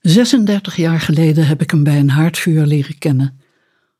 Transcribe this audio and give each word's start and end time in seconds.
36 0.00 0.76
jaar 0.76 1.00
geleden 1.00 1.46
heb 1.46 1.62
ik 1.62 1.70
hem 1.70 1.84
bij 1.84 1.98
een 1.98 2.10
haardvuur 2.10 2.66
leren 2.66 2.98
kennen. 2.98 3.40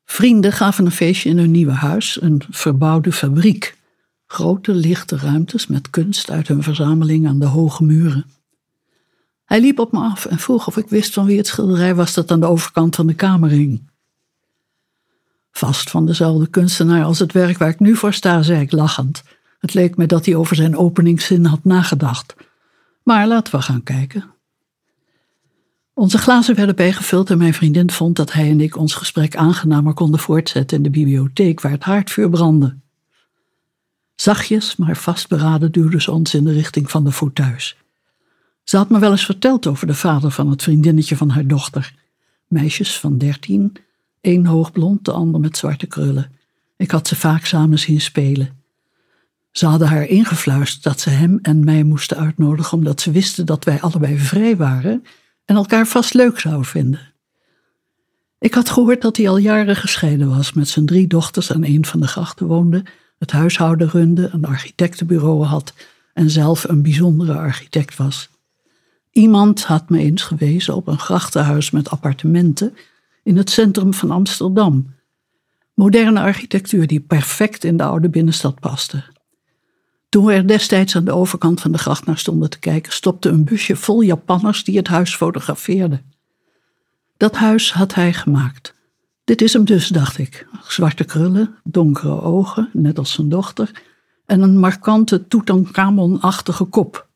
Vrienden 0.05 0.51
gaven 0.51 0.85
een 0.85 0.91
feestje 0.91 1.29
in 1.29 1.37
hun 1.37 1.51
nieuwe 1.51 1.71
huis, 1.71 2.21
een 2.21 2.41
verbouwde 2.49 3.11
fabriek. 3.11 3.77
Grote 4.27 4.73
lichte 4.73 5.17
ruimtes 5.17 5.67
met 5.67 5.89
kunst 5.89 6.31
uit 6.31 6.47
hun 6.47 6.63
verzameling 6.63 7.27
aan 7.27 7.39
de 7.39 7.45
hoge 7.45 7.83
muren. 7.83 8.25
Hij 9.45 9.61
liep 9.61 9.79
op 9.79 9.91
me 9.91 9.99
af 9.99 10.25
en 10.25 10.39
vroeg 10.39 10.67
of 10.67 10.77
ik 10.77 10.89
wist 10.89 11.13
van 11.13 11.25
wie 11.25 11.37
het 11.37 11.47
schilderij 11.47 11.95
was 11.95 12.13
dat 12.13 12.31
aan 12.31 12.39
de 12.39 12.45
overkant 12.45 12.95
van 12.95 13.07
de 13.07 13.13
kamer 13.13 13.49
hing. 13.49 13.89
Vast 15.51 15.89
van 15.89 16.05
dezelfde 16.05 16.47
kunstenaar 16.47 17.03
als 17.03 17.19
het 17.19 17.33
werk 17.33 17.57
waar 17.57 17.69
ik 17.69 17.79
nu 17.79 17.95
voor 17.95 18.13
sta, 18.13 18.41
zei 18.41 18.61
ik 18.61 18.71
lachend. 18.71 19.23
Het 19.59 19.73
leek 19.73 19.97
me 19.97 20.05
dat 20.05 20.25
hij 20.25 20.35
over 20.35 20.55
zijn 20.55 20.77
openingszin 20.77 21.45
had 21.45 21.63
nagedacht. 21.63 22.35
Maar 23.03 23.27
laten 23.27 23.55
we 23.55 23.61
gaan 23.61 23.83
kijken. 23.83 24.38
Onze 25.99 26.17
glazen 26.17 26.55
werden 26.55 26.75
bijgevuld 26.75 27.29
en 27.29 27.37
mijn 27.37 27.53
vriendin 27.53 27.91
vond 27.91 28.15
dat 28.15 28.33
hij 28.33 28.49
en 28.49 28.61
ik 28.61 28.77
ons 28.77 28.93
gesprek 28.93 29.35
aangenamer 29.35 29.93
konden 29.93 30.19
voortzetten 30.19 30.77
in 30.77 30.83
de 30.83 30.89
bibliotheek 30.89 31.61
waar 31.61 31.71
het 31.71 31.83
haardvuur 31.83 32.29
brandde. 32.29 32.75
Zachtjes, 34.15 34.75
maar 34.75 34.97
vastberaden 34.97 35.71
duwde 35.71 36.01
ze 36.01 36.11
ons 36.11 36.33
in 36.33 36.43
de 36.43 36.51
richting 36.51 36.91
van 36.91 37.03
de 37.03 37.11
fauteuils. 37.11 37.77
Ze 38.63 38.77
had 38.77 38.89
me 38.89 38.99
wel 38.99 39.11
eens 39.11 39.25
verteld 39.25 39.67
over 39.67 39.87
de 39.87 39.93
vader 39.93 40.31
van 40.31 40.49
het 40.49 40.63
vriendinnetje 40.63 41.17
van 41.17 41.29
haar 41.29 41.47
dochter. 41.47 41.93
Meisjes 42.47 42.99
van 42.99 43.17
dertien, 43.17 43.75
één 44.21 44.45
hoogblond, 44.45 45.05
de 45.05 45.11
ander 45.11 45.39
met 45.39 45.57
zwarte 45.57 45.87
krullen. 45.87 46.31
Ik 46.77 46.91
had 46.91 47.07
ze 47.07 47.15
vaak 47.15 47.45
samen 47.45 47.79
zien 47.79 48.01
spelen. 48.01 48.49
Ze 49.51 49.65
hadden 49.65 49.87
haar 49.87 50.05
ingefluisterd 50.05 50.83
dat 50.83 50.99
ze 50.99 51.09
hem 51.09 51.39
en 51.41 51.63
mij 51.63 51.83
moesten 51.83 52.17
uitnodigen 52.17 52.77
omdat 52.77 53.01
ze 53.01 53.11
wisten 53.11 53.45
dat 53.45 53.63
wij 53.63 53.81
allebei 53.81 54.17
vrij 54.17 54.57
waren 54.57 55.03
en 55.49 55.55
elkaar 55.55 55.87
vast 55.87 56.13
leuk 56.13 56.39
zouden 56.39 56.65
vinden. 56.65 56.99
Ik 58.39 58.53
had 58.53 58.69
gehoord 58.69 59.01
dat 59.01 59.17
hij 59.17 59.29
al 59.29 59.37
jaren 59.37 59.75
gescheiden 59.75 60.29
was, 60.29 60.53
met 60.53 60.67
zijn 60.67 60.85
drie 60.85 61.07
dochters 61.07 61.51
aan 61.51 61.63
een 61.63 61.85
van 61.85 61.99
de 61.99 62.07
grachten 62.07 62.45
woonde, 62.45 62.85
het 63.17 63.31
huishouden 63.31 63.89
runde, 63.89 64.29
een 64.31 64.45
architectenbureau 64.45 65.43
had 65.43 65.73
en 66.13 66.29
zelf 66.29 66.63
een 66.63 66.81
bijzondere 66.81 67.33
architect 67.33 67.95
was. 67.95 68.29
Iemand 69.11 69.63
had 69.63 69.89
me 69.89 69.99
eens 69.99 70.21
gewezen 70.21 70.75
op 70.75 70.87
een 70.87 70.99
grachtenhuis 70.99 71.71
met 71.71 71.89
appartementen 71.89 72.75
in 73.23 73.37
het 73.37 73.49
centrum 73.49 73.93
van 73.93 74.11
Amsterdam. 74.11 74.93
Moderne 75.73 76.19
architectuur 76.19 76.87
die 76.87 76.99
perfect 76.99 77.63
in 77.63 77.77
de 77.77 77.83
oude 77.83 78.09
binnenstad 78.09 78.59
paste. 78.59 79.03
Toen 80.09 80.25
we 80.25 80.33
er 80.33 80.47
destijds 80.47 80.95
aan 80.95 81.05
de 81.05 81.11
overkant 81.11 81.61
van 81.61 81.71
de 81.71 81.77
gracht 81.77 82.05
naar 82.05 82.17
stonden 82.17 82.49
te 82.49 82.59
kijken, 82.59 82.91
stopte 82.91 83.29
een 83.29 83.43
busje 83.43 83.75
vol 83.75 84.01
Japanners 84.01 84.63
die 84.63 84.77
het 84.77 84.87
huis 84.87 85.15
fotografeerden. 85.15 86.13
Dat 87.17 87.35
huis 87.35 87.73
had 87.73 87.93
hij 87.93 88.13
gemaakt. 88.13 88.75
Dit 89.23 89.41
is 89.41 89.53
hem 89.53 89.65
dus, 89.65 89.87
dacht 89.87 90.17
ik. 90.17 90.47
Zwarte 90.67 91.03
krullen, 91.03 91.55
donkere 91.63 92.21
ogen, 92.21 92.69
net 92.73 92.97
als 92.97 93.11
zijn 93.11 93.29
dochter, 93.29 93.83
en 94.25 94.41
een 94.41 94.57
markante 94.57 95.27
Tutankhamon-achtige 95.27 96.63
kop. 96.63 97.07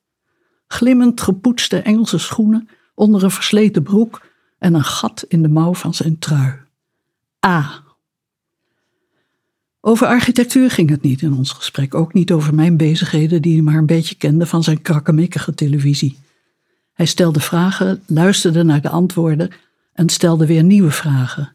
Glimmend 0.68 1.22
gepoetste 1.22 1.78
Engelse 1.78 2.18
schoenen 2.18 2.70
onder 2.96 3.24
een 3.24 3.32
versleten 3.32 3.84
broek 3.84 4.22
en 4.60 4.74
een 4.74 4.84
gat 4.84 5.26
in 5.28 5.42
de 5.42 5.48
mouw 5.48 5.74
van 5.74 5.94
zijn 5.94 6.20
trui. 6.20 6.60
A. 7.46 7.83
Over 9.86 10.08
architectuur 10.08 10.72
ging 10.72 10.90
het 10.90 11.02
niet 11.02 11.22
in 11.22 11.34
ons 11.34 11.52
gesprek, 11.52 11.96
ook 11.96 12.14
niet 12.14 12.32
over 12.32 12.54
mijn 12.54 12.78
bezigheden 12.78 13.42
die 13.42 13.54
hij 13.54 13.62
maar 13.62 13.76
een 13.76 13.86
beetje 13.86 14.16
kende 14.16 14.46
van 14.46 14.64
zijn 14.64 14.82
krakkemikkige 14.82 15.54
televisie. 15.54 16.18
Hij 16.94 17.06
stelde 17.06 17.40
vragen, 17.40 18.04
luisterde 18.06 18.64
naar 18.64 18.82
de 18.82 18.90
antwoorden 18.90 19.50
en 19.94 20.10
stelde 20.10 20.46
weer 20.46 20.64
nieuwe 20.64 20.92
vragen. 20.92 21.52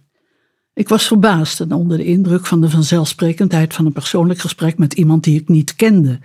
Ik 0.75 0.89
was 0.89 1.07
verbaasd 1.07 1.61
en 1.61 1.73
onder 1.73 1.97
de 1.97 2.05
indruk 2.05 2.47
van 2.47 2.61
de 2.61 2.71
vanzelfsprekendheid 2.71 3.75
van 3.75 3.87
een 3.87 3.93
persoonlijk 3.93 4.41
gesprek 4.41 4.79
met 4.79 4.93
iemand 4.93 5.25
die 5.25 5.41
ik 5.41 5.49
niet 5.49 5.77
kende. 5.77 6.19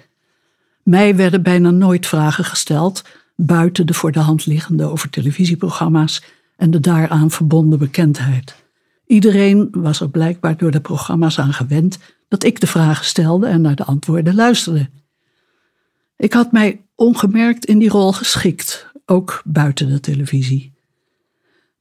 Mij 0.83 1.15
werden 1.15 1.43
bijna 1.43 1.71
nooit 1.71 2.07
vragen 2.07 2.45
gesteld, 2.45 3.03
buiten 3.35 3.87
de 3.87 3.93
voor 3.93 4.11
de 4.11 4.19
hand 4.19 4.45
liggende 4.45 4.83
over 4.83 5.09
televisieprogramma's 5.09 6.23
en 6.55 6.71
de 6.71 6.79
daaraan 6.79 7.31
verbonden 7.31 7.79
bekendheid. 7.79 8.62
Iedereen 9.13 9.67
was 9.71 9.99
er 9.99 10.09
blijkbaar 10.09 10.57
door 10.57 10.71
de 10.71 10.81
programma's 10.81 11.39
aan 11.39 11.53
gewend 11.53 11.99
dat 12.27 12.43
ik 12.43 12.59
de 12.59 12.67
vragen 12.67 13.05
stelde 13.05 13.47
en 13.47 13.61
naar 13.61 13.75
de 13.75 13.83
antwoorden 13.83 14.35
luisterde. 14.35 14.89
Ik 16.17 16.33
had 16.33 16.51
mij 16.51 16.81
ongemerkt 16.95 17.65
in 17.65 17.79
die 17.79 17.89
rol 17.89 18.11
geschikt, 18.11 18.91
ook 19.05 19.41
buiten 19.45 19.89
de 19.89 19.99
televisie. 19.99 20.73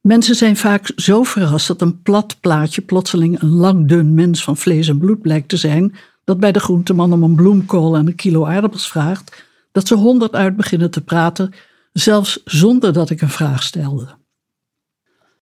Mensen 0.01 0.35
zijn 0.35 0.57
vaak 0.57 0.93
zo 0.97 1.23
verrast 1.23 1.67
dat 1.67 1.81
een 1.81 2.03
plat 2.03 2.37
plaatje 2.41 2.83
plotseling 2.83 3.41
een 3.41 3.53
lang 3.53 3.89
dun 3.89 4.15
mens 4.15 4.45
van 4.45 4.57
vlees 4.57 4.89
en 4.89 4.99
bloed 4.99 5.23
blijkt 5.23 5.49
te 5.49 5.57
zijn, 5.57 5.95
dat 6.25 6.41
bij 6.41 6.53
de 6.53 6.61
groenteman 6.61 7.13
om 7.13 7.23
een 7.23 7.35
bloemkool 7.35 7.97
en 7.97 8.07
een 8.07 8.15
kilo 8.15 8.47
aardappels 8.47 8.89
vraagt, 8.89 9.45
dat 9.71 9.87
ze 9.87 9.95
honderd 9.95 10.35
uit 10.35 10.57
beginnen 10.57 10.91
te 10.91 11.05
praten, 11.05 11.53
zelfs 11.93 12.41
zonder 12.45 12.93
dat 12.93 13.11
ik 13.11 13.21
een 13.21 13.29
vraag 13.29 13.63
stelde. 13.63 14.21